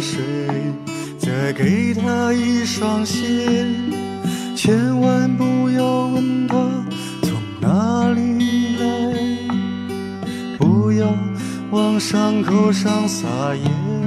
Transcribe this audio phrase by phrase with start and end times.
[0.00, 0.22] 水，
[1.18, 3.66] 再给他一双鞋，
[4.56, 6.56] 千万不要问他
[7.22, 8.86] 从哪里来，
[10.58, 11.14] 不要
[11.70, 13.99] 往伤口上撒盐。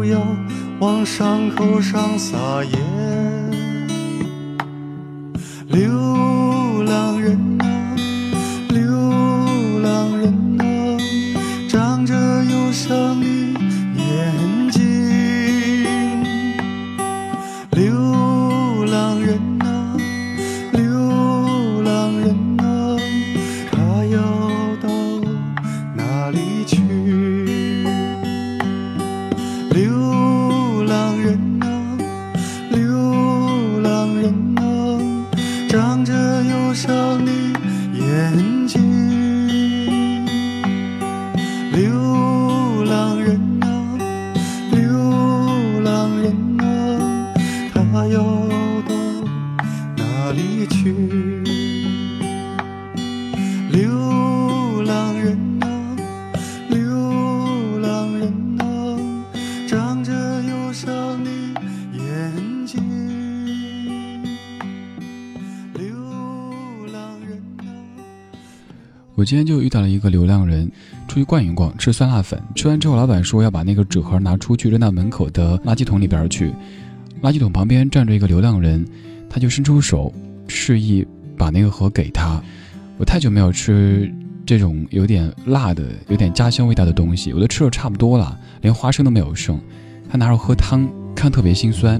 [0.00, 0.18] 不要
[0.78, 3.50] 往伤口上撒盐。
[5.68, 6.09] 流
[50.70, 50.94] 去？
[53.70, 55.96] 流浪人啊，
[56.68, 58.64] 流浪人啊，
[59.68, 61.30] 长着忧伤的
[61.92, 62.82] 眼睛。
[65.74, 65.86] 流
[66.92, 67.64] 浪人啊。
[69.14, 70.70] 我今天就遇到了一个流浪人，
[71.06, 72.42] 出去逛一逛，吃酸辣粉。
[72.54, 76.52] 吃完之后，老板说要把那个纸盒拿出去扔到门口的垃圾桶里边去。
[77.22, 78.84] 垃圾桶旁边站着一个流浪人，
[79.28, 80.12] 他就伸出手，
[80.50, 81.06] 示意
[81.38, 82.42] 把那个盒给他。
[82.98, 84.12] 我太久没有吃
[84.44, 89.58] 这种有点辣的、有点家乡味道的东西，我都吃的差不多了，连花生都没有剩。
[90.10, 91.98] 他拿着喝汤，看特别心酸，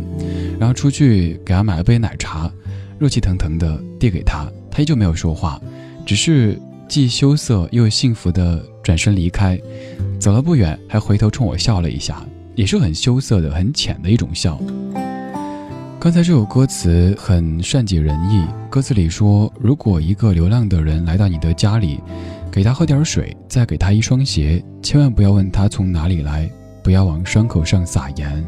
[0.58, 2.50] 然后出去给他买了杯奶茶，
[2.98, 5.58] 热气腾腾的递给他，他依旧没有说话，
[6.04, 6.60] 只是。
[6.90, 9.56] 既羞涩又幸福的转身离开，
[10.18, 12.20] 走了不远，还回头冲我笑了一下，
[12.56, 14.60] 也是很羞涩的、很浅的一种笑。
[16.00, 22.00] 刚才这首歌词很善解人意，歌词里说：如果一个流浪的人来到你的家里，
[22.50, 26.50] 给他喝点水，再给他一双鞋，千万不要问他从哪里来，
[26.82, 28.42] 不要往伤口上撒盐。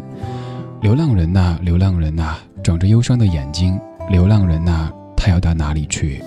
[0.81, 6.25] 流浪人呐、流浪人呐、长着忧伤的眼睛，流浪人呐、他要到哪里去？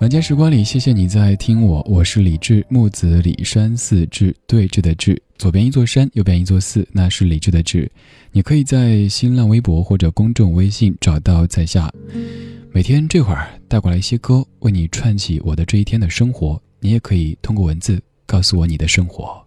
[0.00, 7.90] 晚间时光里，谢谢你在听我，我是李志，木子李山寺志对峙的志，左边一座山，右边一座寺，那是李志的志。
[8.30, 11.90] 你可以在新浪微博或者公众微信找到在下。
[12.72, 16.60] 每天这会儿带过来一些歌，为你串起我的这一天的生活。
[16.78, 19.42] 你也可以通过文字告诉我你的生活。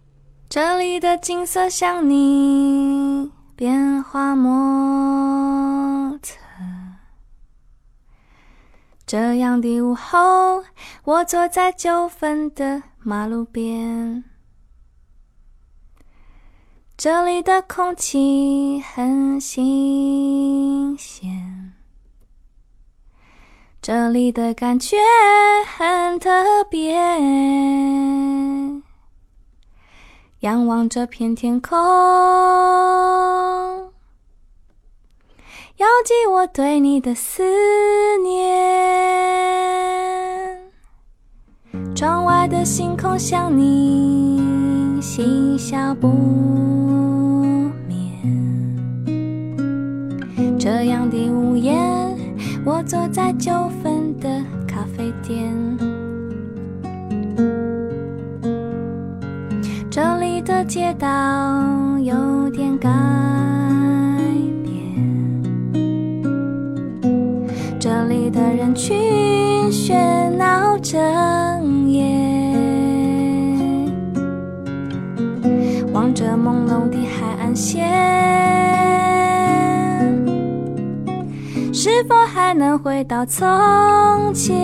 [0.48, 4.50] 这里的景色像你变化莫
[9.10, 10.62] 这样的午后，
[11.02, 14.22] 我坐在九份的马路边，
[16.96, 21.72] 这里的空气很新鲜，
[23.82, 24.96] 这里的感觉
[25.76, 26.94] 很特别。
[30.38, 31.76] 仰望这片天空，
[35.80, 37.42] 遥寄我对你的思
[38.22, 38.38] 念。
[41.94, 46.08] 窗外的星空像你，嬉笑不
[47.88, 47.96] 眠。
[50.58, 51.72] 这样的午夜，
[52.62, 53.50] 我坐在九
[53.82, 54.28] 份的
[54.68, 55.50] 咖啡店。
[59.90, 61.08] 这里的街道
[62.00, 63.29] 有点干
[77.60, 77.86] 前
[81.74, 83.46] 是否还能回到从
[84.32, 84.56] 前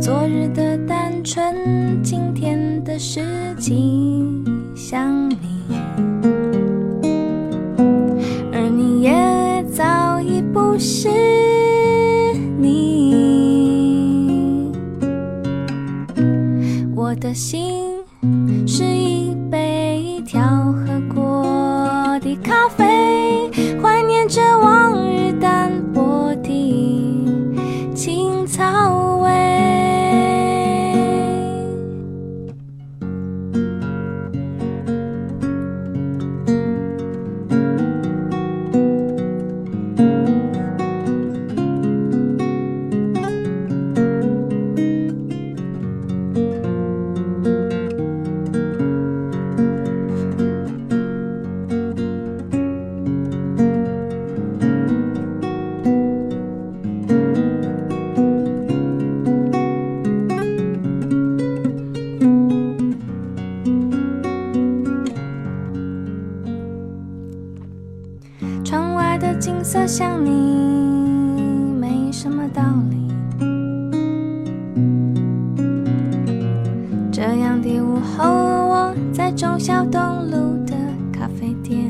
[0.00, 3.20] 昨日的单纯今天的实
[3.58, 4.42] 际
[4.74, 5.36] 想你
[8.50, 11.10] 而你也早已不是
[12.56, 12.88] 你。
[16.96, 17.98] 我的心
[18.66, 19.07] 是一
[68.78, 70.30] 窗外的景色像你，
[71.80, 73.12] 没什么道理。
[77.10, 80.76] 这样的午后，我在中小东路的
[81.12, 81.87] 咖啡店，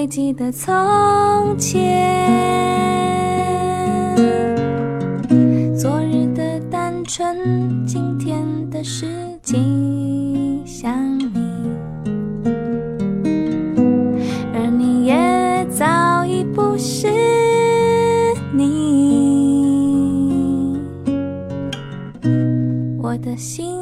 [0.00, 0.72] 还记得从
[1.58, 1.78] 前？
[5.76, 9.04] 昨日的单纯，今天的事
[9.42, 11.28] 情想你，
[14.54, 17.06] 而你也早已不是
[18.54, 18.70] 你。
[23.02, 23.78] 我的心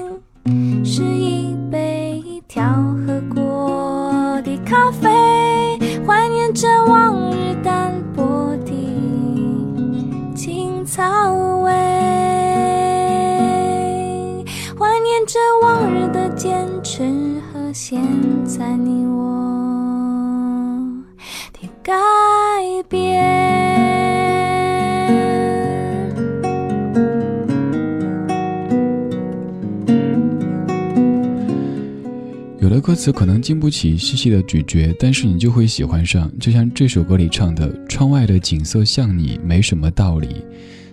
[33.12, 36.30] 可能经不起细细的咀嚼，但是你就会喜欢上。
[36.38, 40.28] 就像这首歌里唱的：“窗外的景色像你，没什么道理。”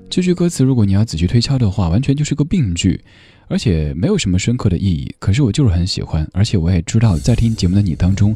[0.09, 3.01] 这句歌词，如果你要仔细推敲的话，完全就是个病句，
[3.47, 5.13] 而且没有什么深刻的意义。
[5.19, 8.35] 可是我就是很喜欢，而且我也知道，在听节目的你当中，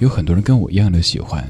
[0.00, 1.44] 有很多人跟我一样的喜欢。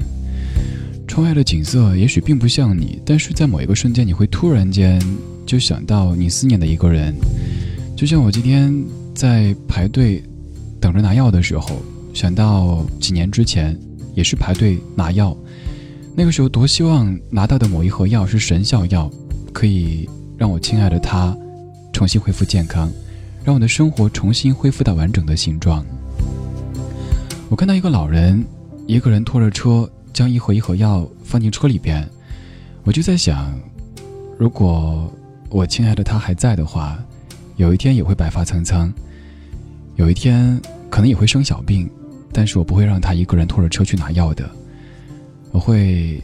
[1.07, 5.01] 窗外的景色也许并不像你，但是在某一个瞬间，你会突然间
[5.45, 7.15] 就想到你思念的一个人。
[7.95, 8.73] 就像我今天
[9.13, 10.23] 在排队。
[10.81, 11.77] 等着拿药的时候，
[12.11, 13.77] 想到几年之前
[14.15, 15.37] 也是排队拿药，
[16.15, 19.09] 那个时候多希望拿到的某一盒药是神效药，
[19.53, 21.37] 可以让我亲爱的他
[21.93, 22.91] 重新恢复健康，
[23.43, 25.85] 让我的生活重新恢复到完整的形状。
[27.47, 28.43] 我看到一个老人，
[28.87, 32.09] 一个人拖着车，将一盒一盒药放进车里边，
[32.83, 33.53] 我就在想，
[34.39, 35.13] 如果
[35.49, 36.97] 我亲爱的他还在的话，
[37.57, 38.91] 有一天也会白发苍苍。
[40.01, 41.87] 有一天可能也会生小病，
[42.33, 44.49] 但是我不会让他一个人拖着车去拿药的。
[45.51, 46.19] 我会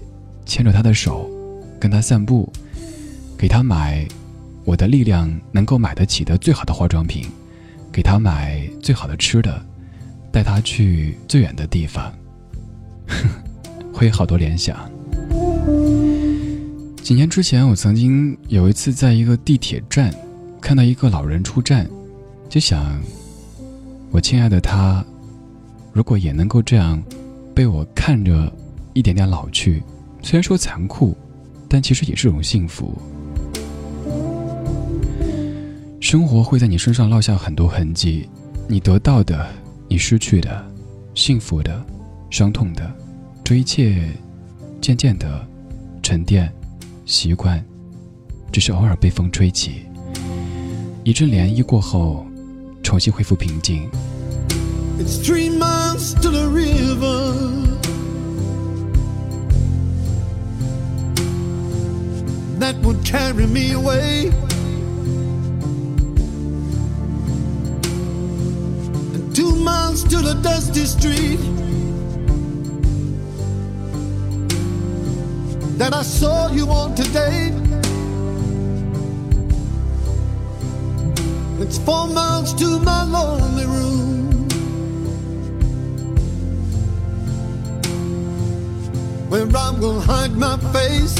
[0.47, 1.29] 牵着他的手，
[1.79, 2.51] 跟他散步，
[3.37, 4.03] 给他买
[4.65, 7.27] 我的力量能够买得起的最好的化妆品，
[7.91, 9.63] 给他买最好的吃的，
[10.31, 12.11] 带他去最远的地方。
[13.93, 14.75] 会有好多联想。
[17.03, 20.11] 几年之前，我曾经有一次在一个地铁站
[20.59, 21.87] 看到一个老人出站，
[22.49, 22.99] 就想。
[24.09, 25.05] 我亲爱的他，
[25.93, 27.01] 如果也能够这样
[27.53, 28.51] 被我看着
[28.93, 29.83] 一点点老去，
[30.23, 31.15] 虽然说残酷，
[31.67, 32.97] 但其实也是种幸福。
[35.99, 38.27] 生活会在你身上烙下很多痕迹，
[38.67, 39.45] 你得到的，
[39.87, 40.65] 你失去的，
[41.13, 41.85] 幸福的，
[42.29, 42.89] 伤痛的，
[43.43, 44.09] 这一切
[44.79, 45.45] 渐渐的
[46.01, 46.51] 沉淀、
[47.05, 47.63] 习惯，
[48.51, 49.81] 只是偶尔被风吹起，
[51.03, 52.25] 一阵涟漪过后。
[52.86, 53.90] 重新恢复平静。
[54.98, 57.72] It's three miles to the river.
[62.62, 64.30] that would carry me away.
[69.14, 71.40] And two miles to the dusty street
[75.76, 77.65] that I saw you on today.
[81.59, 84.47] It's four miles to my lonely room.
[89.27, 91.17] Where I'm gonna hide my face.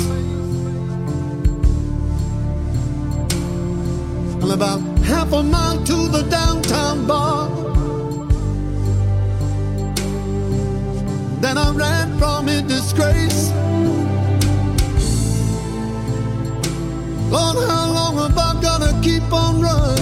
[4.41, 7.49] And about half a mile to the downtown bar.
[11.41, 13.51] Then I ran from in disgrace.
[17.31, 19.96] Lord, how long have I gotta keep on running?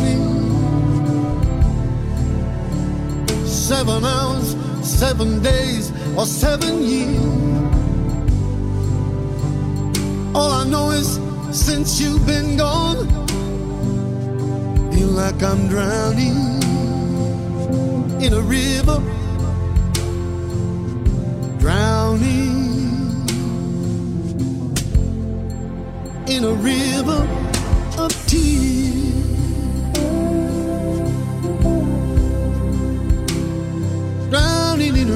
[3.66, 7.20] Seven hours, seven days, or seven years.
[10.36, 11.20] All I know is
[11.52, 13.08] since you've been gone,
[14.94, 16.62] feel like I'm drowning
[18.22, 19.02] in a river,
[21.58, 23.26] drowning
[26.28, 27.28] in a river
[27.98, 28.85] of tears.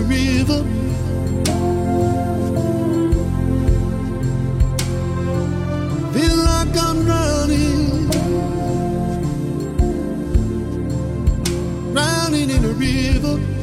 [0.03, 0.63] River.
[6.13, 8.10] Feel like I'm drowning.
[11.94, 13.59] Drowning in a river.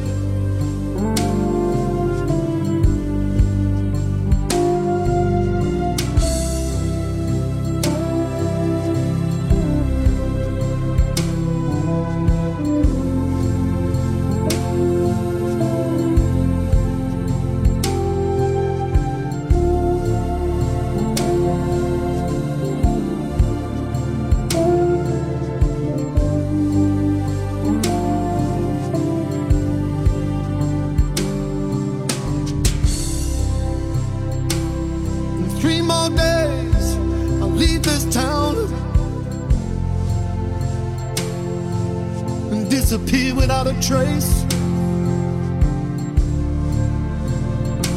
[42.89, 44.45] Disappear without a trace.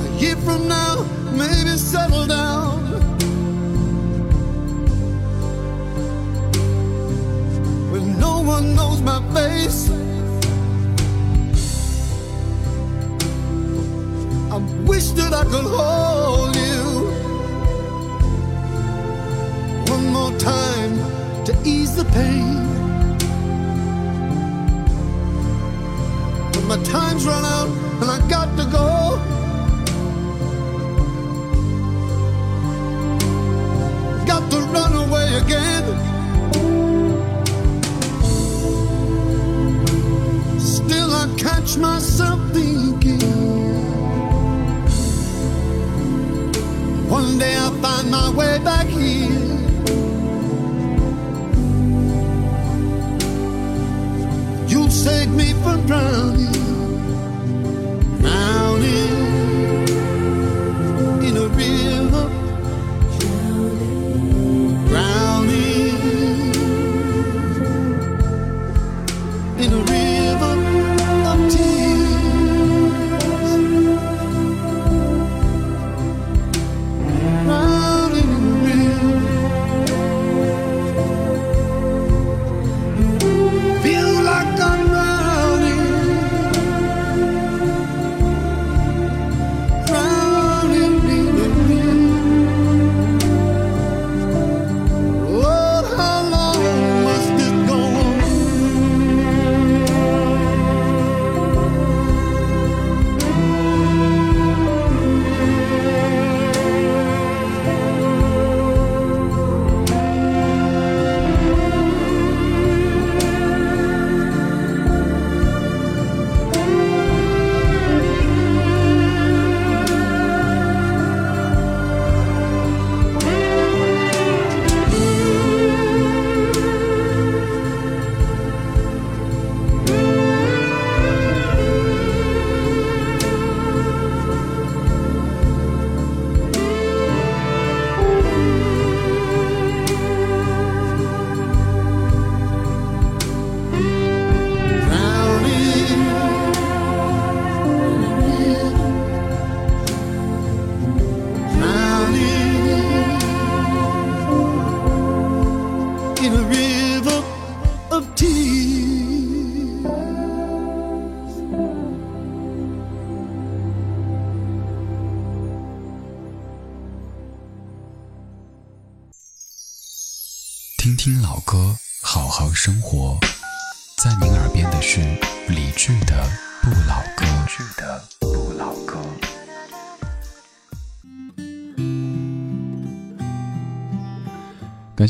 [0.04, 2.80] A year from now, maybe settle down.
[7.92, 9.90] When no one knows my face.
[14.50, 14.56] I
[14.90, 16.82] wish that I could hold you
[19.92, 20.97] one more time
[21.44, 22.69] to ease the pain.
[26.70, 27.68] My time's run out
[28.00, 29.18] and I got to go.
[34.24, 35.84] Got to run away again.
[40.60, 43.00] Still, I catch myself thinking.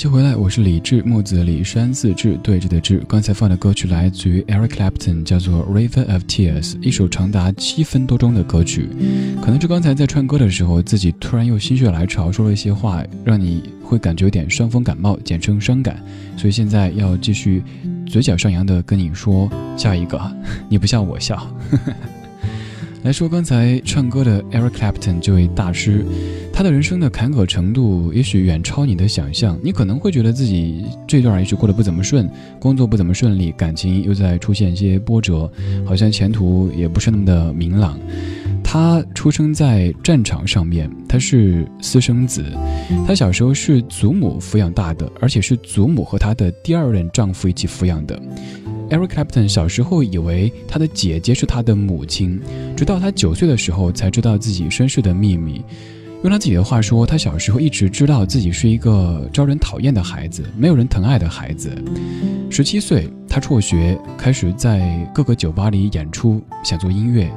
[0.00, 3.04] 谢回来，我是李志，木子李山寺志对峙的志。
[3.06, 8.88] 刚才放的歌曲来自于 Eric Clapton，叫做《River of Tears》，一首长达七分多钟的歌曲。
[9.42, 16.02] 可能是刚才在唱歌的时候，自己突然又心血来潮说了一些话，让你会感觉有点伤风感冒，简称伤感。
[16.34, 17.62] 所以现在要继续
[18.06, 20.18] 嘴角上扬的跟你说下一个，
[20.70, 21.46] 你不笑我笑。
[23.04, 26.06] 来说刚才唱歌的 Eric Clapton 这位大师。
[26.52, 32.28] 他的人生的坎坷程度也许远超你的想象，你可能会觉得自己这段也许过得不怎么顺，
[32.58, 35.50] 工作不怎么顺利，感情又在出现一些波折，
[35.86, 37.98] 好像前途也不是那么的明朗。
[38.62, 42.44] 他出生在战场上面，他是私生子，
[43.06, 48.20] 他小时候是祖母抚养大的，而且是祖母和他的第二任丈夫一起抚养的。
[48.90, 52.38] Eric Clapton 小时候以为他的姐姐是他的母亲，
[52.76, 55.64] 直到他九岁的时候才知道自己身世的秘密。
[56.22, 61.70] 用他自己的话说，他小时候一直知道自己是一个招人讨厌的孩子，没有人疼爱的孩子。
[62.50, 67.30] 十七岁，他辍学，开始在各个酒吧里演出，想做音乐。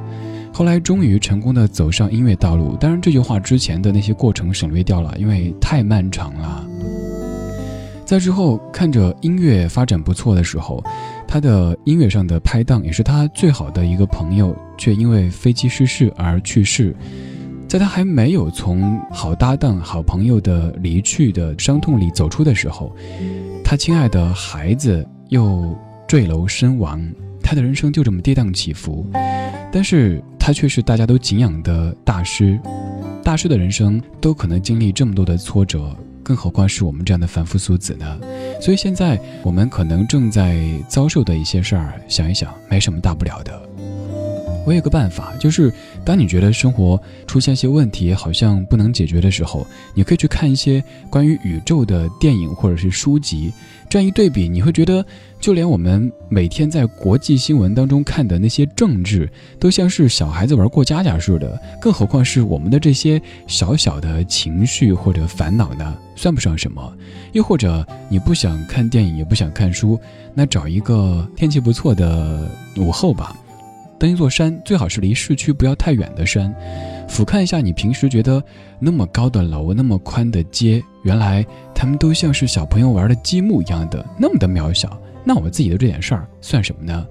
[0.52, 2.76] 后来终于成功的走上音乐道路。
[2.76, 6.64] 当然，这句话之前的那些过程省略掉了，因为太漫长了。
[8.04, 10.84] 在之后，看着音乐发展不错的时候，
[11.26, 16.94] 他的音乐上的拍档也是他最好的一个朋友，却因为飞机失事而去世。
[17.68, 22.94] 在他还没有从好搭档、好朋友的离去的伤痛里走出的时候，
[23.64, 27.04] 他亲爱的孩子又坠楼身亡，
[27.42, 29.04] 他的人生就这么跌宕起伏。
[29.72, 32.56] 但是他却是大家都敬仰的大师，
[33.24, 38.20] 大师的人生都可能经历这么多的挫折，更何况是我们这样的凡夫俗子呢？
[38.60, 43.60] 所以现在我们可能正在遭受的一些事儿，想一想，没什么大不了的。
[44.66, 45.70] 我有个办法，就是
[46.04, 53.52] 当你觉得生活出现一些问题，好像不能解决的时候，你可以去看一些关于宇宙的电影或者是书籍。
[53.88, 55.04] 这样一对比，你会觉得，
[55.38, 61.60] 就连我们每天在国际新闻当中看的那些政治，都像是小孩子玩过家家似的。
[61.80, 65.96] 更何况是我们的这些小小的情绪或者烦恼呢？
[66.16, 66.92] 算不上什么。
[67.32, 69.98] 又或者你不想看电影，也不想看书，
[70.34, 73.36] 那找一个天气不错的午后吧。
[73.98, 76.54] 登一座山，最好是离市区不要太远的山，
[77.08, 78.42] 俯瞰一下你平时觉得
[78.78, 85.00] 那么高的楼、那么宽的街，原来他们都像是小朋友玩的积木一样的那么的渺小。
[85.24, 87.06] 那我自己的这点事儿算什么呢？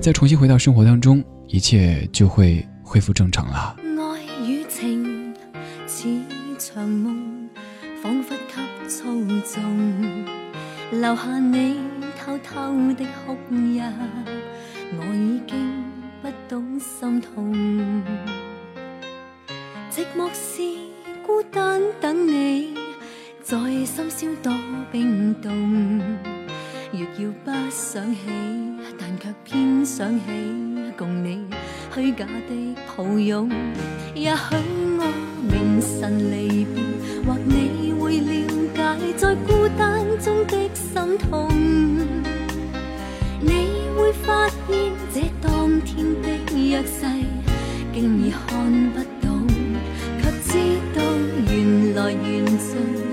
[0.00, 3.76] 再重新回到生活当中，一切就会恢复正常了。
[3.78, 5.34] 爱与情
[5.86, 6.06] 似
[6.58, 7.48] 场梦，
[8.02, 9.04] 仿佛给操
[9.44, 9.62] 纵，
[10.90, 11.78] 留下你
[12.18, 13.80] 偷偷的哭泣，
[14.98, 15.85] 我已经。
[16.26, 17.54] 不懂心痛，
[19.88, 20.60] 寂寞是
[21.24, 22.74] 孤单等你，
[23.44, 24.52] 在深宵多
[24.90, 26.00] 冰冻。
[26.90, 28.18] 越要不想起，
[28.98, 30.24] 但却偏想起，
[30.98, 31.44] 共你
[31.94, 33.48] 虚假的抱拥。
[34.12, 34.56] 也许
[34.98, 35.04] 我
[35.48, 36.82] 明晨离别，
[37.24, 38.34] 或你会了
[38.74, 41.65] 解，在孤单中的心痛。
[46.76, 47.00] 的约誓，
[47.94, 48.38] 竟已看
[48.90, 49.26] 不懂，
[50.20, 50.48] 却知
[50.94, 51.00] 道
[51.50, 52.68] 缘来缘尽，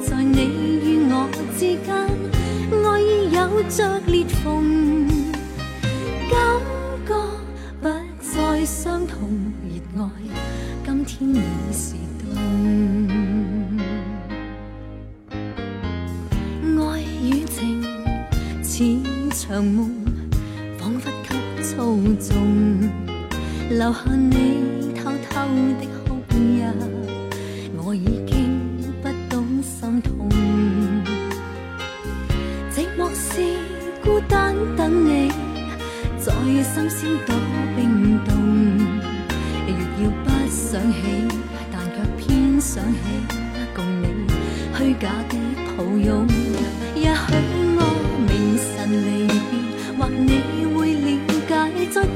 [0.05, 0.35] 在你
[0.83, 1.13] 与我
[1.57, 1.89] 之间，
[2.83, 5.07] 爱已有着裂缝，
[6.29, 6.33] 感
[7.05, 7.09] 觉
[7.81, 7.83] 不
[8.19, 9.13] 再相同，
[9.95, 10.05] 热爱
[10.85, 12.27] 今天已是冬，
[16.81, 16.81] 爱
[17.23, 17.81] 与情
[18.61, 18.73] 似
[19.29, 19.89] 场梦。
[23.83, 25.41] 留下你偷偷
[25.77, 26.63] 的哭泣，
[27.75, 28.57] 我已经
[29.01, 30.29] 不懂心痛。
[32.71, 33.41] 寂寞是
[34.01, 35.33] 孤单等你，
[36.17, 36.31] 在
[36.63, 37.35] 深先多
[37.75, 38.31] 冰冻。
[39.67, 41.27] 若要不想起，
[41.69, 42.97] 但却偏想起，
[43.75, 44.07] 共你
[44.77, 45.35] 虚假的
[45.75, 46.25] 抱拥。
[46.95, 47.35] 也许
[47.75, 47.79] 我
[48.29, 48.31] 明
[48.63, 49.51] 晨离别，
[49.99, 50.31] 或你
[50.73, 51.05] 会了
[51.49, 51.51] 解，
[51.91, 52.07] 在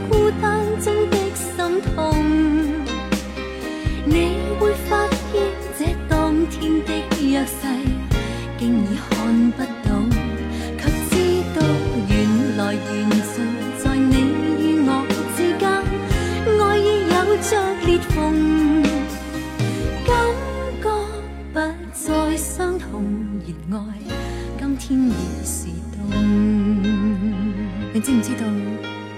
[28.08, 28.46] 知唔知道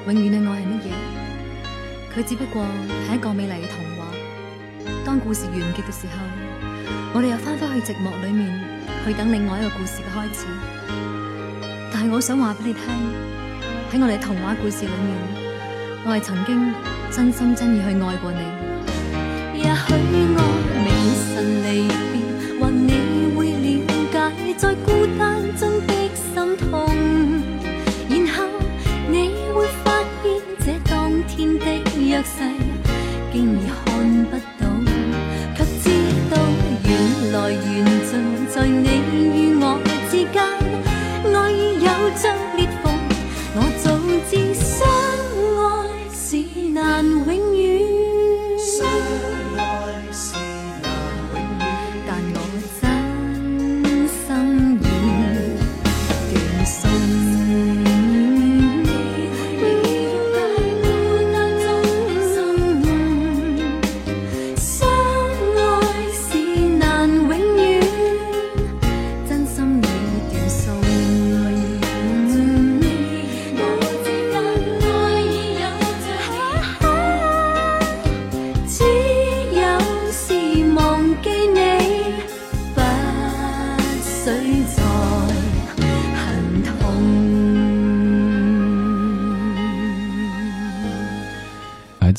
[0.08, 0.90] 永遠嘅愛係乜嘢？
[2.18, 2.66] 佢只不過
[3.08, 4.02] 係一個美麗嘅童話。
[5.06, 6.18] 當故事完結嘅時候，
[7.14, 8.50] 我哋又翻返去寂寞裏面，
[9.06, 10.48] 去等另外一個故事嘅開始。
[11.94, 12.82] 但係我想話俾你聽，
[13.94, 15.14] 喺我哋嘅童話故事裏面，
[16.10, 16.74] 我係曾經
[17.12, 18.42] 真心真意去愛過你。
[19.54, 19.94] 也許
[20.34, 20.42] 我
[20.82, 20.90] 未
[21.30, 22.09] 曾離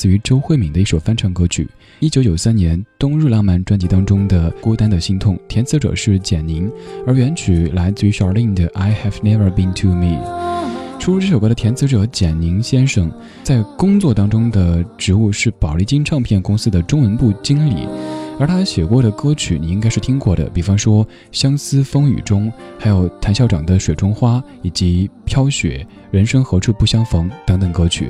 [0.01, 6.67] 自于周慧敏的一首翻唱歌曲，一九九三年《冬日浪漫》专辑当中的《孤单的心痛》，填词者是简宁，
[7.05, 10.17] 而原曲来自于 Charlene 的《I Have Never Been to Me》。
[10.99, 13.11] 出这首歌的填词者简宁先生，
[13.43, 17.87] 在工作当中的职务是宝丽金唱片公司的中文部经理，
[18.39, 22.47] 而他写过的歌曲你应该是听过的，比方说《相思风雨中》，
[22.79, 28.09] 还有谭校长的《水中花》，以及《飘雪》《人生何处不相逢》等等歌曲。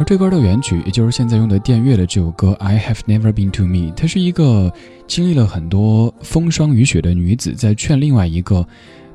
[0.00, 4.72] 而这歌的原曲，也就是现在用的电乐的这首歌《I Have Never Been to Me》，它是一个
[5.06, 8.66] 经历了很多风霜雨雪的女子，在劝另外一个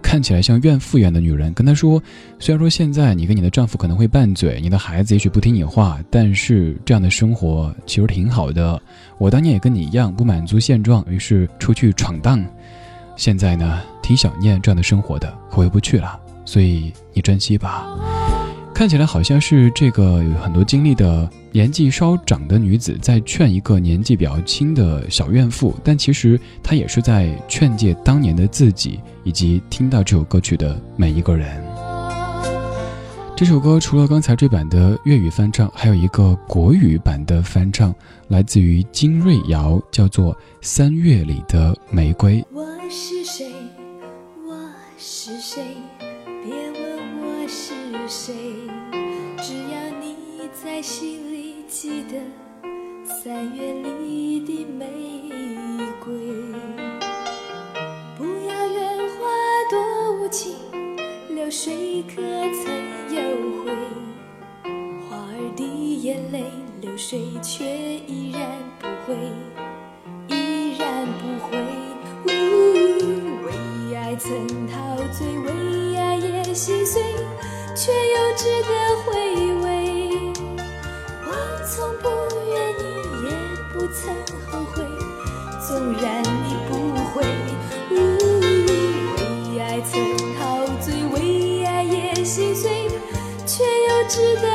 [0.04, 2.00] 看起来像怨妇一样的女人，跟她说：
[2.38, 8.80] 虽然说现在你跟你的丈夫可能会拌嘴，你的孩子也许不听你话，但是这样的生活其实挺好的。
[9.18, 12.46] 我当年也跟你一样不满足现状，于是出去闯荡。
[13.16, 17.88] 现在呢，挺想念这样的生活的，回不去了，所以你珍惜吧。
[18.76, 31.64] 看起来好像是这个有很多经历的年纪稍长的女子在劝一个年纪比较轻的小怨妇，但其实她也是在劝诫当年的自己，以及听到这首歌曲的每一个人。
[33.34, 37.96] 这首歌除了刚才这版的粤语翻唱，还有一个国语版的翻唱，
[38.28, 42.42] 来自于金瑞瑶，叫做《三月里的玫瑰》。
[42.52, 43.46] 我是谁？
[44.46, 45.64] 我是谁？
[46.46, 46.84] 别问
[47.24, 47.74] 我是
[48.08, 48.36] 谁，
[49.42, 50.16] 只要你
[50.54, 52.22] 在心里记得
[53.04, 54.86] 三月里的玫
[56.04, 56.14] 瑰。
[58.16, 59.26] 不要怨花
[59.72, 60.54] 多无情，
[61.30, 62.62] 流水可曾
[63.10, 63.20] 有
[63.64, 63.72] 悔？
[65.10, 66.44] 花儿的眼泪，
[66.80, 67.66] 流水却
[68.06, 68.40] 依然
[68.78, 69.18] 不会。
[70.28, 71.58] 依然不会。
[72.28, 72.30] 呜
[73.48, 75.50] 为爱曾陶醉，为
[76.56, 77.04] 心碎，
[77.76, 78.70] 却又值得
[79.04, 79.12] 回
[79.56, 80.32] 味。
[81.26, 81.30] 我
[81.68, 82.08] 从不
[82.50, 82.84] 怨你，
[83.26, 83.28] 也
[83.74, 84.16] 不曾
[84.50, 84.82] 后悔，
[85.68, 86.72] 纵然你不
[87.12, 87.14] 会。
[87.92, 89.94] 为爱曾
[90.40, 92.90] 陶醉，为爱也心碎，
[93.46, 94.48] 却又值得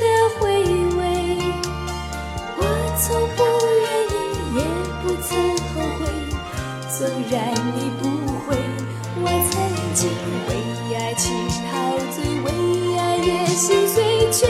[0.00, 0.04] 的
[0.38, 0.62] 回
[0.96, 1.02] 味
[2.56, 2.60] 我
[2.98, 3.04] 从
[3.36, 3.40] 不
[3.82, 4.14] 愿意
[4.56, 4.58] 也
[5.02, 5.28] 不曾
[5.68, 6.02] 后悔。
[6.96, 8.02] 纵然你不
[8.46, 8.56] 会
[9.16, 9.52] 我曾
[9.94, 10.08] 经
[10.48, 10.50] 为
[10.96, 11.24] 爱情
[11.70, 11.72] 陶
[12.12, 14.46] 醉为爱也心碎却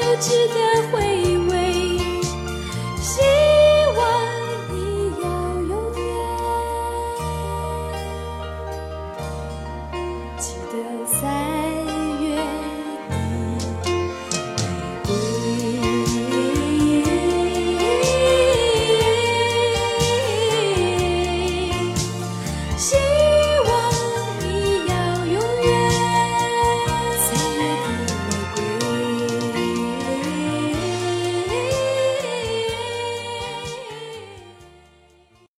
[0.00, 0.54] 又值得
[0.90, 1.15] 回